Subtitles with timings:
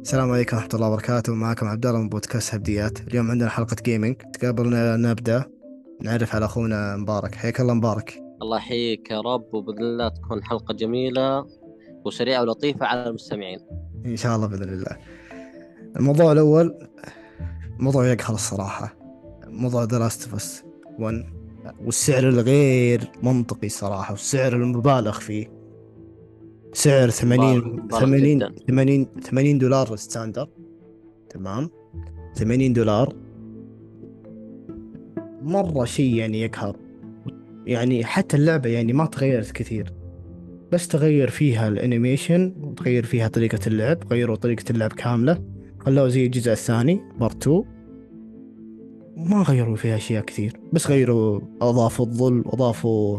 [0.00, 1.34] السلام عليكم ورحمة الله وبركاته.
[1.34, 3.00] معكم عبد الله من بودكاست هبديات.
[3.00, 4.70] اليوم عندنا حلقة gaming قبل
[5.02, 5.44] نبدأ.
[6.02, 7.34] نعرف على أخونا مبارك.
[7.34, 8.22] حياك الله مبارك.
[8.42, 11.46] الله يحييك يا رب وبإذن الله تكون حلقة جميلة
[12.04, 13.58] وسريعة ولطيفة على المستمعين.
[14.06, 14.96] إن شاء الله بإذن الله.
[15.96, 16.88] الموضوع الأول
[17.78, 18.96] موضوع يقهر الصراحة.
[19.46, 20.62] موضوع The Last of
[20.98, 21.24] 1
[21.84, 25.57] والسعر الغير منطقي صراحة والسعر المبالغ فيه.
[26.72, 28.54] سعر 80 مبالغ 80 جداً.
[28.66, 30.48] 80 80 دولار standard
[31.30, 31.70] تمام.
[32.34, 33.14] 80 دولار.
[35.42, 36.76] مرة شيء يعني يقهر
[37.66, 39.92] يعني حتى اللعبة يعني ما تغيرت كثير.
[40.72, 45.44] بس تغير فيها ال animation وتغير فيها طريقة اللعب غيروا طريقة اللعب كاملة.
[45.78, 47.64] خلوها زي الجزء الثاني part 2
[49.16, 50.60] ما غيروا فيها أشياء كثير.
[50.72, 53.18] بس غيروا أضافوا الظل واضافوا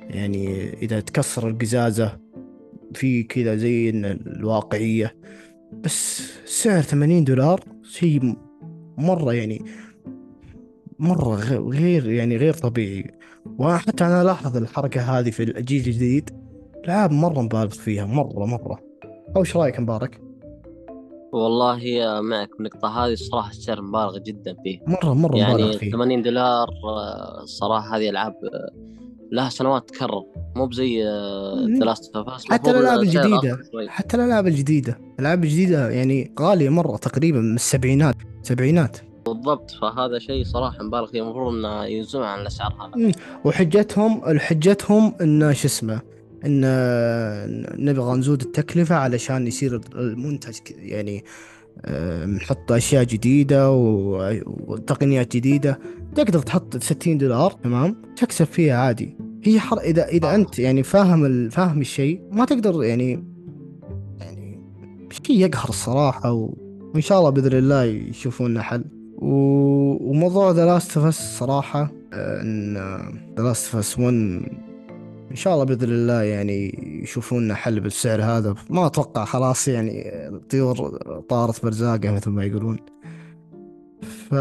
[0.00, 2.18] يعني إذا تكسر القزازة
[2.94, 5.16] في كذا زي إن الواقعية.
[5.72, 8.36] بس سعر 80 دولار شيء م-
[8.98, 9.64] مرة يعني
[10.98, 13.10] مرة غ- غير يعني غير طبيعي.
[13.58, 16.30] وحتى أنا ألاحظ الحركة هذه في الجيل الجديد
[16.76, 18.78] الألعاب مرة مبالغ فيها مرة مرة.
[19.36, 20.20] أو إيش رأيك مبارك؟
[21.32, 21.80] والله
[22.20, 26.68] معك بالنقطة هذه الصراحة السعر مبالغ جدا فيه مرة مرة مبالغ يعني فيه 80 دولار
[26.84, 28.70] آه، الصراحة هذه ألعاب آه،
[29.32, 30.22] لها سنوات تكرر.
[30.56, 31.02] مو بزي.
[31.78, 32.12] ذا لاست
[32.50, 33.58] حتى الألعاب الجديدة.
[33.88, 34.98] حتى الألعاب الجديدة.
[35.18, 38.16] الألعاب الجديدة يعني غالية مرة تقريبا من السبعينات.
[38.42, 38.96] سبعينات.
[39.26, 39.70] بالضبط.
[39.70, 41.22] فهذا شيء صراحة مبالغ فيه.
[41.22, 43.12] المفروض إنه ينزلون عن الأسعار هذا.
[43.44, 46.00] وحجتهم حجتهم إن شو اسمه
[46.46, 46.60] إن
[47.78, 51.24] نبغى نزود التكلفة علشان يصير المنتج يعني
[51.84, 55.78] آه، نحط أشياء جديدة و- وتقنيات جديدة.
[56.14, 59.16] تقدر تحط 60 دولار تمام؟ تكسب فيها عادي.
[59.44, 63.24] هي حر اذا إذا أنت يعني فاهم ال- فاهم الشيء ما تقدر يعني
[64.20, 64.58] يعني
[65.26, 66.54] شيء يقهر الصراحة و...
[66.94, 68.84] وإن شاء الله بإذن الله يشوفون له حل.
[69.18, 69.26] و...
[70.10, 72.74] وموضوع The Last of صراحة آه، إن
[73.38, 74.14] The Last of 1
[75.30, 78.54] إن شاء الله بإذن الله يعني يشوفون لنا حل بالسعر هذا.
[78.70, 82.76] ما أتوقع خلاص يعني الطيور طارت بأرزاقها مثل ما يقولون.
[84.02, 84.34] ف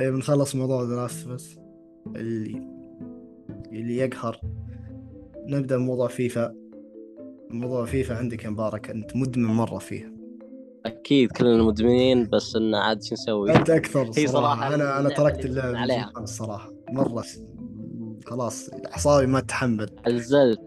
[0.00, 1.58] بنخلص موضوع The Last of
[2.16, 2.77] اللي
[3.72, 4.40] اللي يقهر.
[5.46, 6.54] نبدأ بموضوع فيفا.
[7.50, 10.12] موضوع فيفا عندك يا مبارك أنت مدمن مرة فيه
[10.86, 14.74] أكيد كلنا مدمنين بس انه عاد شو نسوي؟ أنت أكثر هي صراحة صراحة.
[14.74, 16.12] أنا أنا تركت اللعب عليها.
[16.18, 17.24] الصراحه مرة
[18.26, 20.60] خلاص اعصابي ما تتحمل عزلت.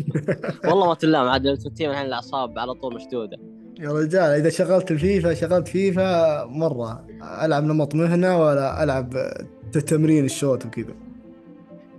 [0.68, 3.36] والله ما تلام عاد Ultimate الحين الأعصاب على طول مشدودة.
[3.80, 7.06] يا رجال إذا شغلت الفيفا شغلت فيفا مرة.
[7.42, 9.14] ألعب نمط مهنة ولا ألعب
[9.86, 10.94] تمرين ال shoot وكذا.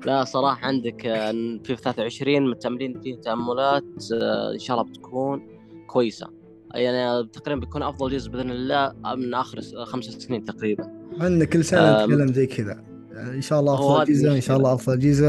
[0.06, 1.32] لا صراحة عندك آه،
[1.64, 3.84] في 23 متأملين فيه تأملات
[4.14, 5.48] آه، إن شاء الله بتكون
[5.88, 6.28] كويسة.
[6.74, 10.84] يعني تقريبا بيكون أفضل جزء بإذن الله من آخر س- خمس سنين تقريبا.
[11.20, 12.12] عندنا كل أم.
[12.12, 12.84] نتكلم زي كذا.
[13.12, 14.40] يعني إن شاء الله هذه جزء المشكلة.
[14.40, 15.26] شاء الله أفضل جزء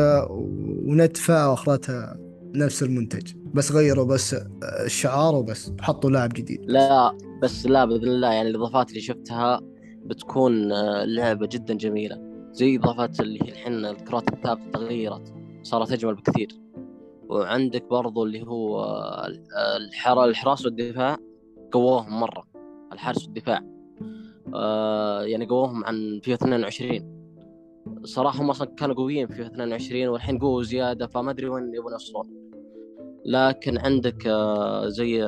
[0.86, 2.16] وندفع واخرتها
[2.54, 3.32] نفس المنتج.
[3.54, 4.36] بس غيروا بس
[4.84, 5.72] الشعار وبس.
[5.80, 6.60] حطوا لاعب جديد.
[6.64, 9.60] لا بس لا بإذن الله يعني الإضافات اللي شفتها
[10.04, 12.25] بتكون آه، لعبة جدا جميلة.
[12.56, 16.48] زي إضافات اللي هي الحين الكرات الثابته تغيرت صارت أجمل بكثير.
[17.28, 21.16] وعندك برضو اللي هو آه، الحرا الحراس والدفاع
[21.72, 22.44] قووهم مرة
[22.92, 23.60] الحرس والدفاع.
[24.54, 27.16] آه يعني قووهم عن فيفا 22
[28.04, 31.92] صراحة هم أصلا كانوا قويين في فيفا 22 والحين قووا زيادة فما أدري وين يبون
[31.92, 32.26] يوصلون.
[33.24, 35.22] لكن عندك آه، زي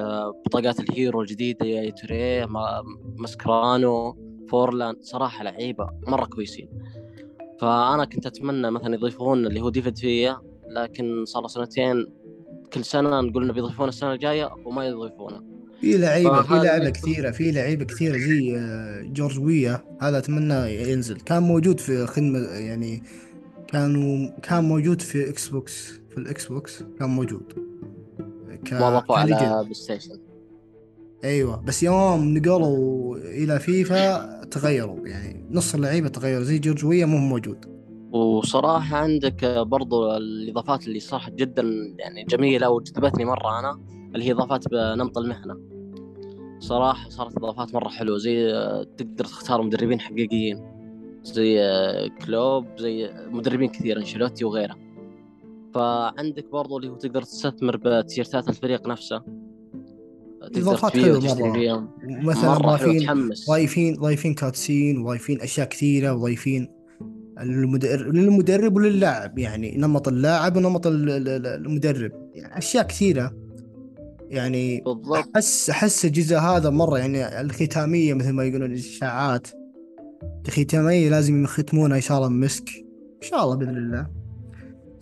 [0.46, 2.82] بطاقات ال hero الجديدة يايا توريه ما-
[3.16, 4.16] ماسكرانو
[4.50, 6.68] فورلان صراحة لعيبة مرة كويسين.
[7.60, 10.36] فأنا كنت أتمنى مثلا يضيفون اللي هو ديفيد فيا
[10.70, 12.06] لكن صار له سنتين.
[12.72, 15.42] كل سنة نقول إنه بيضيفون السنة الجاية وما يضيفونه.
[15.80, 19.84] في لعيبة في يكون- كثيرة في لعيبة كثيرة زي آه، جورج ويا.
[20.02, 21.20] هذا أتمنى ينزل.
[21.20, 23.02] كان موجود في خدمة يعني
[23.68, 27.52] كانوا كان موجود في إكس بوكس في الاكس بوكس كان موجود.
[28.64, 29.62] ك- كان على legend.
[29.62, 30.18] بلاي ستيشن.
[31.24, 37.18] أيوه بس يوم نقلوا إلى فيفا تغيروا يعني نص اللعيبة تغيروا زي جورج ويا مو
[37.18, 37.78] موجود.
[38.12, 41.62] وصراحة عندك برضو الإضافات اللي صراحة جدا
[41.98, 43.80] يعني جميلة وجذبتني مرة أنا
[44.14, 45.56] اللي هي إضافات بنمط المهنة.
[46.58, 48.52] صراحة صارت إضافات مرة حلوة زي
[48.96, 50.60] تقدر تختار مدربين حقيقيين
[51.22, 51.60] زي
[52.24, 54.76] كلوب زي مدربين كثير أنشيلوتي وغيره.
[55.74, 59.22] فعندك برضو اللي هو تقدر تستثمر بتيشيرتات الفريق نفسه.
[61.16, 61.52] وتشتري مرة.
[61.52, 61.88] فيهم
[62.26, 66.68] مثلا ضايفين ضايفين ضايفين كاتسين وضايفين أشياء كثيرة وضايفين
[67.40, 72.12] المدرب للمدرب وللاعب يعني نمط اللاعب ونمط ال- ال- ال- المدرب.
[72.34, 73.34] يعني أشياء كثيرة.
[74.30, 75.28] يعني بالضبط.
[75.36, 79.46] احس أحس الجزء هذا مرة يعني الختامية مثل ما يقولون الإشاعات.
[80.48, 82.68] الختامية لازم يختمونها إن شاء الله بمسك
[83.22, 84.06] إن شاء الله بإذن الله.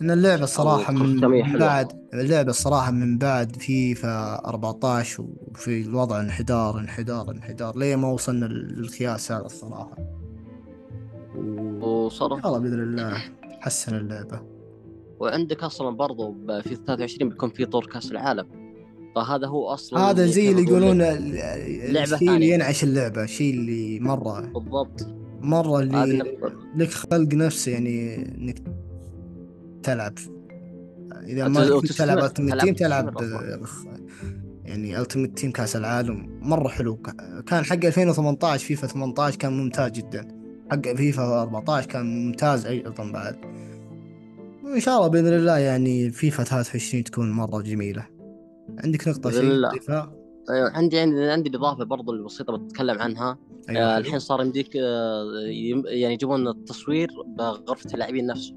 [0.01, 1.19] إن اللعبة الصراحه من.
[1.59, 8.45] بعد اللعبة الصراحه من بعد فيفا 14 وفي الوضع انحدار انحدار انحدار ليه ما وصلنا
[8.45, 9.97] للقياس هذا الصراحه
[11.35, 13.17] و- وصار ان شاء الله بإذن الله
[13.59, 14.41] حسن اللعبة.
[15.19, 18.47] وعندك أصلا برضو في 23 بيكون في طور كأس العالم.
[19.15, 22.49] فهذا هو أصلا هذا زي اللي يقولون لعبة الشيء اللي.
[22.49, 24.39] ينعش اللعبة الشيء اللي مرة.
[24.41, 25.07] بالضبط.
[25.41, 26.37] مرة اللي.
[26.75, 28.61] لك خلق نفسه يعني إنك
[29.87, 30.13] تلعب.
[31.23, 33.13] إذا ما كنت تلعب التيمت تلعب تيم تلعب
[34.65, 36.95] يعني التيمت تيم كأس العالم مرة حلو.
[37.47, 40.27] كان حق 2018 فيفا 18 كان ممتاز جدا.
[40.71, 43.35] حق فيفا 14 كان ممتاز أيضا بعد.
[44.63, 48.07] وإن شاء الله بإذن الله يعني فيفا 23 تكون مرة جميلة.
[48.83, 49.41] عندك نقطة شيء
[50.49, 53.37] أيوة، عندي عندي عندي الاضافه برضو البسيطة بتكلم عنها.
[53.69, 53.97] أيوة آه.
[53.97, 58.55] الحين صار يمديك آه يم- يعني يجيبون التصوير بغرفة اللاعبين نفسه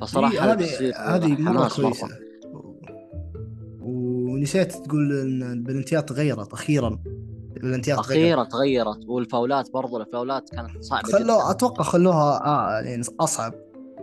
[0.00, 2.08] فصراحة إيه، هذه هذه مرة كويسة.
[3.80, 6.98] ونسيت تقول إن البلنتيات تغيرت أخيرا.
[7.56, 8.10] البلنتيات تغيرت.
[8.20, 13.54] أخيرا تغيرت والفاولات برضو الفاولات كانت صعبة خلوها جدا أتوقع خلوها آه يعني أصعب.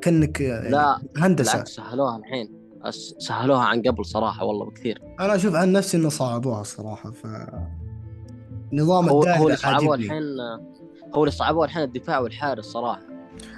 [0.03, 1.51] كنك يعني لا هندسة.
[1.51, 2.63] بالعكس سهلوها الحين.
[3.19, 5.01] سهلوها عن قبل صراحة والله بكثير.
[5.19, 7.27] أنا أشوف عن نفسي إنه صعبوها الصراحه ف
[8.73, 10.23] نظام هو هو اللي صعبوه الحين
[11.15, 13.12] هو اللي صعبوه الحين الدفاع والحارس صراحة.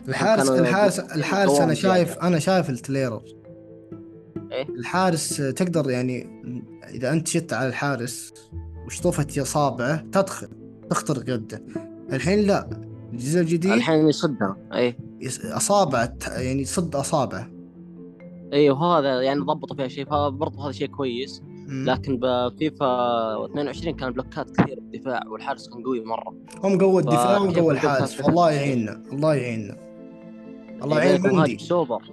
[0.07, 2.17] الحارس الحارس الحارس يقومون أنا شايف.
[2.17, 3.21] أنا شايف التليرر
[4.51, 6.41] إيه؟ الحارس تقدر يعني
[6.89, 8.33] إذا أنت شت على الحارس
[8.85, 10.47] وشطفت اصابعه تدخل
[10.89, 11.63] تخترق يده
[12.13, 12.69] الحين لا
[13.13, 14.95] الجزء الجديد الحين يصدها اي
[15.43, 17.49] أصابعه يعني صد أصابعه
[18.53, 21.41] اي وهذا يعني ضبطوا فيها شيء فبرضه هذا شيء كويس.
[21.67, 26.33] لكن بفيفا 22 كان بلوكات كثير بالدفاع والحارس كان قوي مرة.
[26.63, 27.37] هم قوى الدفاع
[27.71, 28.11] الدفاع الحارس.
[28.11, 29.77] الشيء؟ يعيننا الله يعيننا.
[30.83, 31.57] الله يعين مندي.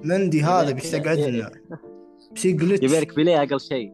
[0.05, 1.51] مندي هذا يبي- بيستقعد لنا
[2.35, 3.93] بيصير glitch يبي لك بيليه أقل شيء.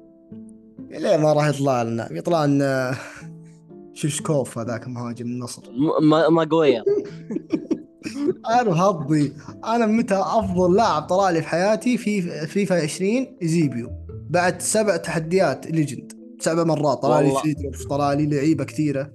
[0.90, 2.94] ليه ما راح يطلع لنا؟ يطلع لنا
[3.94, 5.62] شيشكوف هذاك مهاجم النصر.
[6.02, 6.84] ما ما قوية.
[8.60, 9.32] أنا حظي
[9.64, 13.90] أنا متى أفضل لاعب طلع لي في حياتي في فيفا 20 زيبيو
[14.30, 16.12] بعد سبع تحديات legend.
[16.40, 16.98] سبع مرات.
[16.98, 17.32] طلع لي.
[17.42, 19.12] سيدروف طلع لي لعيبة كثيرة.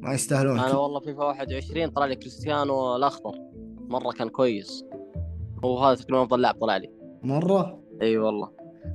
[0.00, 3.32] ما يستاهلون أنا والله فيفا 21 طلع لي كريستيانو الأخضر.
[3.88, 4.84] مرة كان كويس.
[5.64, 6.88] هو هذا تقريبا أفضل لاعب طلع لي.
[7.22, 8.50] مرة؟ إي والله.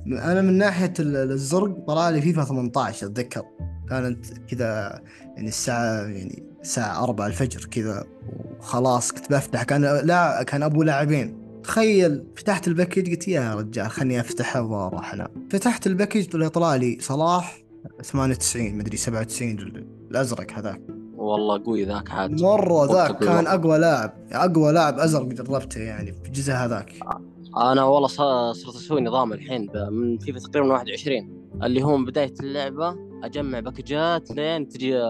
[0.06, 3.42] أنا من ناحية ال- الزرق طلع لي فيفا 18 أتذكر.
[3.88, 5.00] كانت كذا
[5.36, 8.04] يعني الساعة يعني الساعة 4 الفجر كذا
[8.58, 9.62] وخلاص كنت بفتح.
[9.62, 11.43] كان لا كان أبو لاعبين.
[11.64, 16.74] تخيل فتحت ال package قلت يا رجال خلني افتحه وأروح انام فتحت ال package طلع
[16.76, 17.58] لي صلاح
[18.02, 20.80] 98 مدري 97 ال- الأزرق هذاك.
[21.16, 22.42] والله قوي ذاك عاد.
[22.42, 23.46] مرة ذاك كان.
[23.46, 26.92] أقوى لاعب أقوى لاعب أزرق جربته يعني في الجزء هذاك.
[27.56, 28.08] أنا والله
[28.52, 34.30] صرت أسوي نظام الحين من فيفا تقريبا 21 اللي هو من بداية اللعبة أجمع باكجات
[34.30, 35.00] لين تجي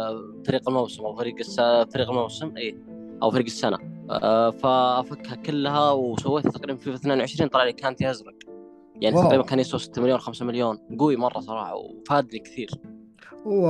[0.47, 1.57] فريق الموسم أو فريق الس...
[1.95, 2.77] فريق الموسم اي
[3.23, 3.79] أو فريق السنة.
[4.63, 8.35] فأفكها كلها وسويتها تقريبا في فيفا 22 طلع لي كانتي أزرق.
[9.01, 9.25] يعني wow.
[9.25, 10.79] تقريبا كان يسوى 6 مليون 5 مليون.
[10.99, 12.71] قوي مرة صراحة وفادني كثير.
[13.47, 13.69] هو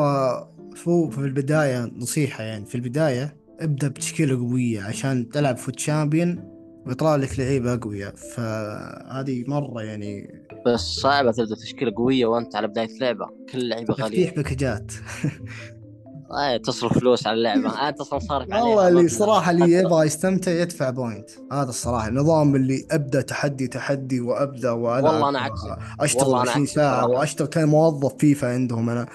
[0.88, 6.50] هو في البداية نصيحة يعني في البداية ابدأ بتشكيلة قوية عشان تلعب FUT champion
[6.86, 8.14] ويطلع لك لعيبة أقوياء.
[8.16, 13.26] فهذه مرة يعني بس صعبة تبدأ تشكيلة قوية وأنت على بداية لعبة.
[13.52, 14.26] كل لعيبه غالية.
[14.26, 14.92] تفتيح باكجات.
[14.92, 15.30] آه
[16.64, 19.08] تصرف فلوس على اللعبة انت أصلا صارف عليها والله اللي.
[19.08, 25.24] صراحة اللي يبغى يستمتع يدفع point هذا الصراحة النظام اللي أبدأ تحدي تحدي وأبدأ وألعب
[25.24, 25.78] والله عكسك.
[26.00, 27.18] أشتغل والله أنا 20 عكسك ساعة صراحة.
[27.18, 29.06] وأشتغل كموظف فيفا عندهم أنا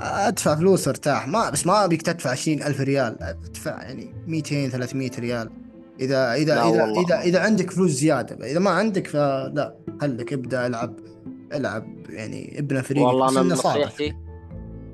[0.00, 5.10] أدفع فلوس أرتاح ما بس ما أبيك تدفع 20 ألف ريال أدفع يعني 200 300
[5.18, 5.50] ريال
[6.00, 7.04] إذا إذا لا إذا والله.
[7.04, 10.94] إذا إذا عندك فلوس زيادة إذا ما عندك فلا خليك ابدأ ألعب
[11.52, 13.54] ألعب يعني ابنى فريق والله أنا.
[13.54, 14.14] نصيحتي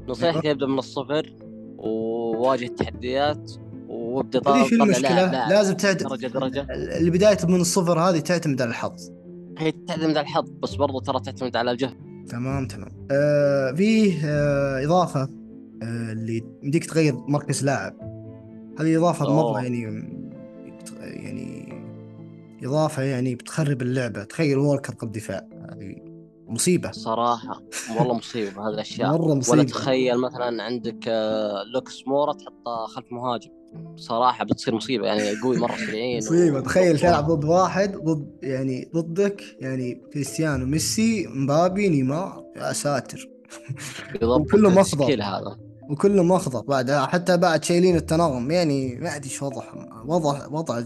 [0.08, 1.32] نصيحتي أبدأ من الصفر
[1.78, 3.52] وواجه التحديات
[3.88, 6.66] وابدأ؟ لاعب لاعب لازم تعتمد درجة درجة.
[6.98, 9.10] البداية من الصفر هذه تعتمد على الحظ.
[9.58, 11.94] هي تعتمد على الحظ بس برضو ترى تعتمد على الجهد.
[12.28, 13.06] تمام تمام.
[13.10, 17.94] آه فيه آه إضافة آه اللي يمديك تغير مركز لاعب.
[18.80, 19.62] هذه إضافة مرة أوه.
[19.62, 19.82] يعني
[21.00, 21.68] يعني
[22.62, 25.48] إضافة يعني بتخرب اللعبة تخيل ووكر قلب دفاع.
[25.72, 26.07] هذه
[26.48, 26.90] مصيبة.
[26.92, 27.62] صراحة.
[27.98, 29.08] والله مصيبة هذه الأشياء.
[29.12, 29.62] مرة ولا مصيبة.
[29.62, 33.50] تخيل مثلا عندك آه، لوكس مورا تحطه خلف مهاجم.
[33.96, 36.58] صراحة بتصير مصيبة يعني قوي مرة سريعين مصيبة.
[36.58, 43.28] و- تخيل تلعب ضد واحد ضد يعني ضدك يعني كريستيانو ميسي مبابي نيمار يا ساتر.
[44.12, 44.40] بالضبط.
[44.40, 44.82] وكله مخضر.
[45.02, 45.56] التشكيل هذا.
[45.90, 49.62] وكله مخضر بعد حتى بعد شايلين التناغم يعني ما أدري إيش وضع
[50.06, 50.82] وضع وضع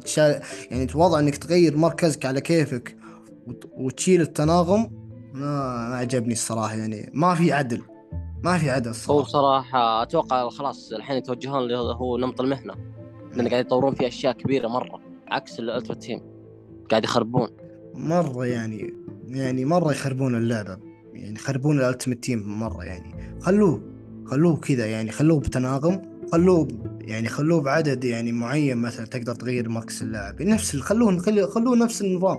[0.71, 2.97] يعني وضع إنك تغير مركزك على كيفك
[3.47, 5.02] وت- وتشيل التناغم.
[5.33, 7.83] ما ما عجبني الصراحة يعني ما في عدل
[8.45, 9.29] ما في عدل هو الصراحة.
[9.29, 12.75] صراحة أتوقع خلاص الحين يتوجهون اللي هو نمط المهنة.
[13.35, 16.21] لأن قاعد يطورون فيه أشياء كبيرة مرة عكس ال ultra team
[16.91, 17.49] قاعد يخربون.
[17.95, 18.95] مرة يعني
[19.27, 20.79] يعني مرة يخربون اللعبة.
[21.15, 23.41] يعني يخربون ال ultimate team مرة يعني.
[23.41, 23.83] خلوه
[24.27, 26.69] خلوه كذا يعني خلوه بتناغم خلوه
[27.01, 30.43] يعني خلوه بعدد يعني معين مثلا تقدر تغير مركز اللاعب.
[30.43, 32.39] نفس خلوه خلوه نفس النظام.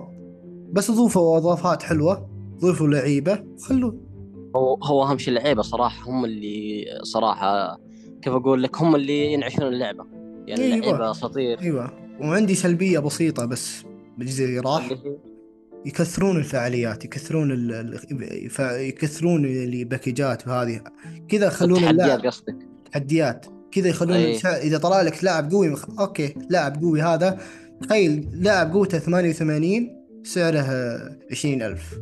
[0.72, 2.33] بس ضيفوا اضافات حلوة.
[2.60, 4.00] ضيفوا لعيبة خلوه.
[4.56, 7.78] هو هو أهم شيء اللعيبة صراحة هم اللي صراحة
[8.22, 10.04] كيف أقول لك هم اللي ينعشون اللعبة.
[10.46, 10.74] يعني أيوة.
[10.74, 11.90] اللعيبة أساطير أيوه.
[12.20, 13.82] وعندي سلبية بسيطة بس
[14.18, 14.90] بالجزء اللي راح
[15.86, 18.00] يكثرون الفعاليات يكثرون ال...
[18.60, 20.80] يكثرون الباكجات وهذه.
[21.28, 22.56] كذا يخلون اللاعب قصدك.
[22.92, 23.46] تحديات.
[23.72, 24.36] كذا يخلون أي.
[24.36, 24.62] الشا...
[24.62, 26.00] إذا طلع لك لاعب قوي مخ...
[26.00, 27.38] okay لاعب قوي هذا.
[27.82, 31.98] تخيل لاعب قوته 88 سعره آه، 20000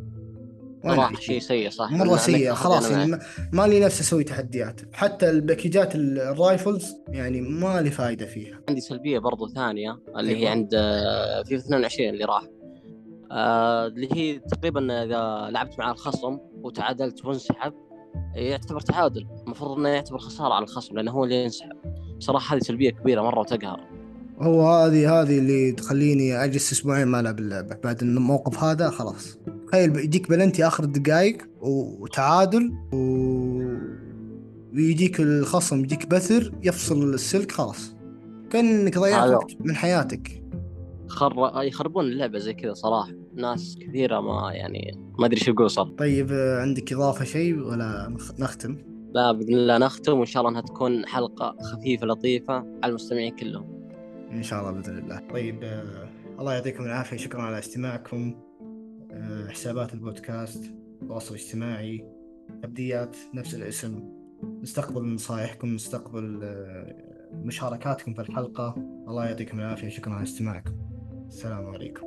[0.84, 1.88] عايش؟ شيء سيء صح.
[2.16, 2.90] سيئة أنا خلاص.
[2.90, 3.18] يعني
[3.52, 4.80] ما- لي نفس أسوي تحديات.
[4.92, 8.60] حتى الباكجات ال- ال rivals يعني ما لي فايدة فيها.
[8.68, 10.50] عندي سلبية برضو ثانية اللي هي أيوة.
[10.50, 12.42] عند آه، في 22 اللي راح.
[13.32, 17.72] آه، اللي هي تقريبا إذا لعبت مع الخصم وتعادلت وانسحب
[18.34, 19.26] يعتبر تعادل.
[19.46, 21.76] المفروض إنه يعتبر خسارة على الخصم لأنه هو اللي ينسحب.
[22.18, 23.80] صراحة هذه سلبية كبيرة مرة وتقهر
[24.40, 27.76] هو هذه هذه اللي تخليني أجلس أسبوعين ما ألعب اللعبة.
[27.84, 29.38] بعد الموقف هذا خلاص.
[29.72, 32.96] تخيل يجيك بلنتي آخر الدقائق وتعادل و...
[34.74, 37.96] ويجيك الخصم يجيك بثر يفصل السلك خلاص.
[38.50, 39.30] كأنك ضيعت.
[39.30, 40.42] وقت من حياتك.
[41.06, 41.34] خر...
[41.62, 43.12] يخربون اللعبة زي كذا صراحة.
[43.34, 48.40] ناس كثيرة ما يعني ما أدري شو صار طيب آه، عندك إضافة شيء ولا نخ-
[48.40, 48.78] نختم؟
[49.14, 53.66] لا بإذن الله نختم وإن شاء الله إنها تكون حلقة خفيفة لطيفة على المستمعين كلهم.
[54.32, 55.20] إن شاء الله بإذن الله.
[55.32, 56.08] طيب آه
[56.40, 57.16] الله يعطيكم العافية.
[57.16, 58.34] شكرا على استماعكم.
[59.48, 62.04] حسابات البودكاست تواصل اجتماعي
[62.64, 64.00] ابديات نفس الاسم.
[64.62, 68.74] نستقبل نصائحكم نستقبل آه مشاركاتكم في الحلقة.
[69.08, 69.88] الله يعطيكم العافية.
[69.88, 70.72] شكرا على استماعكم.
[71.26, 72.06] السلام عليكم.